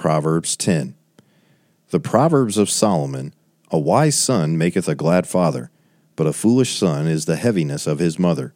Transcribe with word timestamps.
Proverbs 0.00 0.56
10. 0.56 0.94
The 1.90 2.00
Proverbs 2.00 2.56
of 2.56 2.70
Solomon 2.70 3.34
A 3.70 3.78
wise 3.78 4.18
son 4.18 4.56
maketh 4.56 4.88
a 4.88 4.94
glad 4.94 5.26
father, 5.26 5.70
but 6.16 6.26
a 6.26 6.32
foolish 6.32 6.74
son 6.74 7.06
is 7.06 7.26
the 7.26 7.36
heaviness 7.36 7.86
of 7.86 7.98
his 7.98 8.18
mother. 8.18 8.54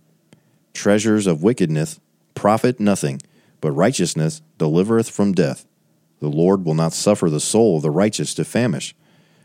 Treasures 0.72 1.26
of 1.26 1.42
wickedness 1.42 2.00
profit 2.34 2.80
nothing, 2.80 3.20
but 3.60 3.72
righteousness 3.72 4.40
delivereth 4.56 5.10
from 5.10 5.34
death. 5.34 5.66
The 6.20 6.30
Lord 6.30 6.64
will 6.64 6.72
not 6.72 6.94
suffer 6.94 7.28
the 7.28 7.40
soul 7.40 7.76
of 7.76 7.82
the 7.82 7.90
righteous 7.90 8.32
to 8.36 8.44
famish, 8.46 8.94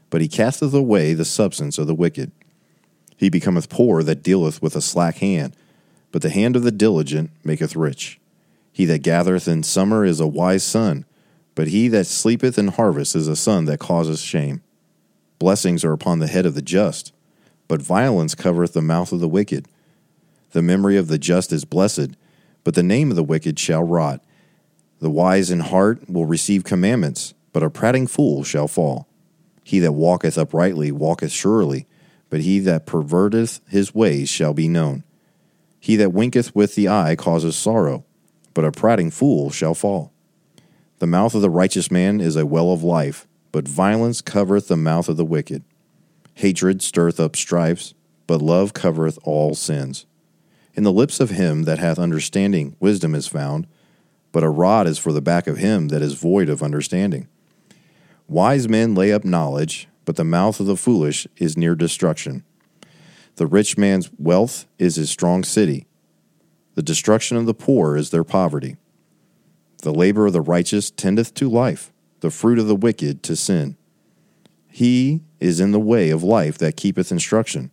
but 0.10 0.22
he 0.22 0.30
casteth 0.30 0.74
away 0.74 1.14
the 1.14 1.26
substance 1.26 1.78
of 1.78 1.88
the 1.88 1.94
wicked. 1.94 2.32
He 3.18 3.30
becometh 3.30 3.68
poor 3.68 4.04
that 4.04 4.24
dealeth 4.24 4.62
with 4.62 4.78
a 4.78 4.82
slack 4.82 5.18
hand, 5.18 5.54
but 6.14 6.22
the 6.22 6.30
hand 6.30 6.56
of 6.56 6.64
the 6.64 6.72
diligent 6.72 7.32
maketh 7.44 7.76
rich. 7.76 8.22
He 8.72 8.86
that 8.86 9.04
gathereth 9.04 9.50
in 9.50 9.64
summer 9.64 10.06
is 10.06 10.22
a 10.22 10.28
wise 10.28 10.64
son, 10.64 11.04
but 11.60 11.68
he 11.68 11.90
that 11.90 12.08
sleepeth 12.08 12.58
in 12.58 12.70
harvest 12.70 13.18
is 13.18 13.28
a 13.28 13.36
son 13.36 13.66
that 13.66 13.82
causeth 13.82 14.20
shame. 14.20 14.62
Blessings 15.40 15.84
are 15.84 15.92
upon 15.92 16.20
the 16.20 16.28
head 16.28 16.46
of 16.46 16.56
the 16.56 16.62
just, 16.62 17.12
but 17.68 17.82
violence 17.82 18.34
covereth 18.34 18.72
the 18.72 18.82
mouth 18.82 19.12
of 19.12 19.20
the 19.20 19.28
wicked. 19.28 19.68
The 20.52 20.62
memory 20.62 20.96
of 20.96 21.10
the 21.10 21.18
just 21.18 21.52
is 21.52 21.66
blessed, 21.66 22.12
but 22.64 22.76
the 22.76 22.82
name 22.82 23.10
of 23.10 23.18
the 23.18 23.26
wicked 23.26 23.60
shall 23.60 23.84
rot. 23.84 24.24
The 25.02 25.10
wise 25.10 25.52
in 25.52 25.60
heart 25.60 26.10
will 26.10 26.26
receive 26.26 26.64
commandments, 26.64 27.34
but 27.52 27.62
a 27.62 27.70
prating 27.70 28.08
fool 28.08 28.46
shall 28.46 28.70
fall. 28.70 29.10
He 29.66 29.80
that 29.80 29.92
walketh 29.92 30.38
uprightly 30.38 30.94
walketh 30.94 31.34
surely, 31.34 31.88
but 32.30 32.40
he 32.40 32.60
that 32.60 32.86
perverteth 32.86 33.60
his 33.68 33.94
ways 33.94 34.30
shall 34.30 34.54
be 34.54 34.70
known. 34.70 35.04
He 35.78 35.98
that 35.98 36.14
winketh 36.14 36.56
with 36.56 36.76
the 36.76 36.88
eye 36.88 37.18
causes 37.18 37.58
sorrow, 37.58 38.06
but 38.54 38.64
a 38.64 38.72
prating 38.72 39.12
fool 39.12 39.50
shall 39.52 39.74
fall. 39.74 40.14
The 41.00 41.08
mouth 41.08 41.34
of 41.34 41.42
the 41.42 41.50
righteous 41.50 41.90
man 41.90 42.20
is 42.20 42.36
a 42.36 42.46
well 42.46 42.72
of 42.72 42.84
life, 42.84 43.26
but 43.54 43.68
violence 43.68 44.22
covereth 44.22 44.68
the 44.68 44.76
mouth 44.76 45.08
of 45.08 45.16
the 45.16 45.26
wicked. 45.26 45.64
Hatred 46.36 46.82
stirreth 46.82 47.22
up 47.22 47.38
strifes, 47.38 47.94
but 48.28 48.42
love 48.42 48.74
covereth 48.74 49.18
all 49.24 49.56
sins. 49.56 50.06
In 50.74 50.84
the 50.84 50.92
lips 50.92 51.22
of 51.22 51.30
him 51.30 51.64
that 51.64 51.80
hath 51.80 51.98
understanding 51.98 52.76
wisdom 52.82 53.16
is 53.16 53.28
found, 53.28 53.66
but 54.34 54.44
a 54.44 54.50
rod 54.50 54.88
is 54.88 55.00
for 55.00 55.14
the 55.14 55.22
back 55.22 55.48
of 55.48 55.58
him 55.58 55.88
that 55.88 56.02
is 56.02 56.14
void 56.14 56.50
of 56.50 56.62
understanding. 56.62 57.28
Wise 58.28 58.68
men 58.68 58.94
lay 58.94 59.12
up 59.12 59.24
knowledge, 59.24 59.88
but 60.04 60.18
the 60.18 60.24
mouth 60.26 60.60
of 60.60 60.66
the 60.66 60.78
foolish 60.78 61.28
is 61.38 61.58
near 61.58 61.76
destruction. 61.76 62.44
The 63.38 63.48
rich 63.48 63.78
man's 63.78 64.12
wealth 64.20 64.66
is 64.78 64.98
his 64.98 65.10
strong 65.10 65.46
city. 65.46 65.88
The 66.76 66.84
destruction 66.84 67.38
of 67.38 67.46
the 67.46 67.54
poor 67.54 67.96
is 67.96 68.10
their 68.10 68.26
poverty. 68.26 68.76
The 69.82 69.94
labor 69.94 70.28
of 70.28 70.34
the 70.34 70.42
righteous 70.42 70.92
tendeth 70.92 71.34
to 71.36 71.50
life, 71.50 71.94
the 72.20 72.32
fruit 72.32 72.60
of 72.60 72.68
the 72.68 72.76
wicked 72.76 73.24
to 73.24 73.36
sin. 73.36 73.78
He 74.68 75.22
is 75.40 75.60
in 75.60 75.72
the 75.72 75.80
way 75.80 76.10
of 76.10 76.22
life 76.22 76.58
that 76.58 76.76
keepeth 76.76 77.12
instruction, 77.12 77.72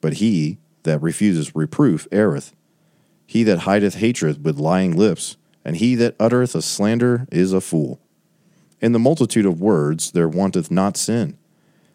but 0.00 0.14
he 0.14 0.58
that 0.82 1.00
refuseth 1.00 1.54
reproof 1.54 2.06
erreth. 2.12 2.52
He 3.26 3.44
that 3.44 3.60
hideth 3.60 3.94
hatred 3.94 4.44
with 4.44 4.58
lying 4.58 4.94
lips, 4.94 5.36
and 5.64 5.76
he 5.76 5.94
that 5.94 6.16
uttereth 6.20 6.54
a 6.54 6.60
slander 6.60 7.26
is 7.32 7.52
a 7.52 7.60
fool. 7.60 7.98
In 8.80 8.92
the 8.92 8.98
multitude 8.98 9.46
of 9.46 9.60
words 9.60 10.10
there 10.10 10.28
wanteth 10.28 10.70
not 10.70 10.96
sin, 10.96 11.38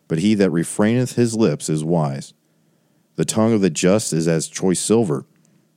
but 0.07 0.19
he 0.19 0.33
that 0.35 0.51
refraineth 0.51 1.13
his 1.13 1.35
lips 1.35 1.69
is 1.69 1.83
wise. 1.83 2.33
The 3.17 3.25
tongue 3.25 3.53
of 3.53 3.61
the 3.61 3.69
just 3.69 4.13
is 4.13 4.27
as 4.27 4.47
choice 4.47 4.79
silver, 4.79 5.25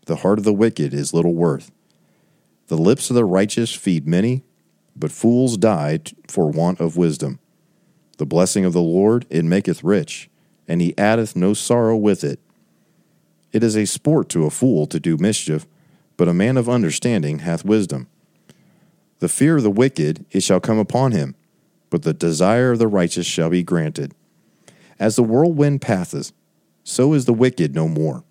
the 0.06 0.16
heart 0.16 0.38
of 0.38 0.44
the 0.44 0.52
wicked 0.54 0.94
is 0.94 1.12
little 1.12 1.34
worth. 1.34 1.70
The 2.70 2.78
lips 2.78 3.10
of 3.10 3.16
the 3.16 3.24
righteous 3.24 3.74
feed 3.74 4.06
many, 4.06 4.44
but 4.94 5.10
fools 5.10 5.56
die 5.56 5.98
for 6.28 6.48
want 6.48 6.78
of 6.80 6.96
wisdom. 6.96 7.40
The 8.18 8.26
blessing 8.26 8.64
of 8.64 8.72
the 8.72 8.80
Lord 8.80 9.26
it 9.28 9.44
maketh 9.44 9.82
rich, 9.82 10.30
and 10.68 10.80
he 10.80 10.96
addeth 10.96 11.34
no 11.34 11.52
sorrow 11.52 11.96
with 11.96 12.22
it. 12.22 12.38
It 13.50 13.64
is 13.64 13.76
a 13.76 13.86
sport 13.86 14.28
to 14.28 14.46
a 14.46 14.50
fool 14.50 14.86
to 14.86 15.00
do 15.00 15.16
mischief, 15.16 15.66
but 16.16 16.28
a 16.28 16.32
man 16.32 16.56
of 16.56 16.68
understanding 16.68 17.40
hath 17.40 17.64
wisdom. 17.64 18.06
The 19.18 19.28
fear 19.28 19.56
of 19.56 19.64
the 19.64 19.70
wicked 19.72 20.24
it 20.30 20.44
shall 20.44 20.60
come 20.60 20.78
upon 20.78 21.10
him, 21.10 21.34
but 21.90 22.04
the 22.04 22.14
desire 22.14 22.70
of 22.70 22.78
the 22.78 22.86
righteous 22.86 23.26
shall 23.26 23.50
be 23.50 23.64
granted. 23.64 24.14
As 24.96 25.16
the 25.16 25.24
whirlwind 25.24 25.82
passeth, 25.82 26.30
so 26.84 27.14
is 27.14 27.24
the 27.24 27.34
wicked 27.34 27.74
no 27.74 27.88
more, 27.88 28.22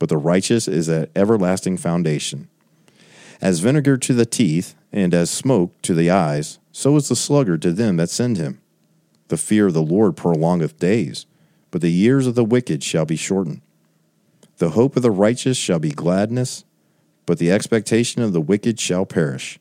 but 0.00 0.08
the 0.08 0.16
righteous 0.16 0.66
is 0.66 0.88
an 0.88 1.06
everlasting 1.14 1.76
foundation. 1.76 2.48
As 3.44 3.60
vinegar 3.60 3.98
to 3.98 4.14
the 4.14 4.24
teeth, 4.24 4.74
and 4.90 5.12
as 5.12 5.30
smoke 5.30 5.74
to 5.82 5.92
the 5.92 6.08
eyes, 6.08 6.58
so 6.72 6.96
is 6.96 7.08
the 7.10 7.14
sluggard 7.14 7.60
to 7.60 7.74
them 7.74 7.98
that 7.98 8.08
send 8.08 8.38
him. 8.38 8.62
The 9.28 9.36
fear 9.36 9.66
of 9.66 9.74
the 9.74 9.82
Lord 9.82 10.16
prolongeth 10.16 10.78
days, 10.78 11.26
but 11.70 11.82
the 11.82 11.92
years 11.92 12.26
of 12.26 12.36
the 12.36 12.44
wicked 12.44 12.82
shall 12.82 13.04
be 13.04 13.16
shortened. 13.16 13.60
The 14.56 14.70
hope 14.70 14.96
of 14.96 15.02
the 15.02 15.10
righteous 15.10 15.58
shall 15.58 15.78
be 15.78 15.90
gladness, 15.90 16.64
but 17.26 17.36
the 17.36 17.52
expectation 17.52 18.22
of 18.22 18.32
the 18.32 18.40
wicked 18.40 18.80
shall 18.80 19.04
perish. 19.04 19.60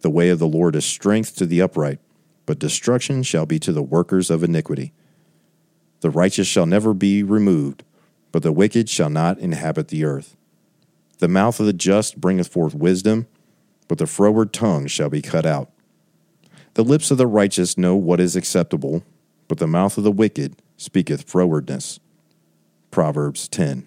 The 0.00 0.08
way 0.08 0.30
of 0.30 0.38
the 0.38 0.48
Lord 0.48 0.74
is 0.74 0.86
strength 0.86 1.36
to 1.36 1.44
the 1.44 1.60
upright, 1.60 1.98
but 2.46 2.58
destruction 2.58 3.22
shall 3.22 3.44
be 3.44 3.58
to 3.58 3.72
the 3.74 3.82
workers 3.82 4.30
of 4.30 4.42
iniquity. 4.42 4.94
The 6.00 6.08
righteous 6.08 6.46
shall 6.46 6.64
never 6.64 6.94
be 6.94 7.22
removed, 7.22 7.84
but 8.32 8.42
the 8.42 8.50
wicked 8.50 8.88
shall 8.88 9.10
not 9.10 9.38
inhabit 9.38 9.88
the 9.88 10.06
earth. 10.06 10.38
The 11.20 11.28
mouth 11.28 11.60
of 11.60 11.66
the 11.66 11.74
just 11.74 12.20
bringeth 12.20 12.48
forth 12.48 12.74
wisdom, 12.74 13.26
but 13.88 13.98
the 13.98 14.06
froward 14.06 14.52
tongue 14.52 14.86
shall 14.86 15.10
be 15.10 15.20
cut 15.20 15.44
out. 15.44 15.70
The 16.74 16.84
lips 16.84 17.10
of 17.10 17.18
the 17.18 17.26
righteous 17.26 17.76
know 17.76 17.94
what 17.94 18.20
is 18.20 18.36
acceptable, 18.36 19.04
but 19.46 19.58
the 19.58 19.66
mouth 19.66 19.98
of 19.98 20.04
the 20.04 20.10
wicked 20.10 20.56
speaketh 20.78 21.26
frowardness. 21.30 21.98
Proverbs 22.90 23.48
10. 23.48 23.86